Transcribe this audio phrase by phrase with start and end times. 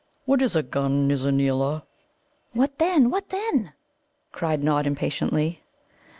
[0.25, 1.85] "What is a gun, Nizza neela?"
[2.53, 3.73] "What then what then?"
[4.31, 5.61] cried Nod impatiently.